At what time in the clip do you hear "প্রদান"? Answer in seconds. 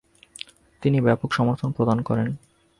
1.71-1.97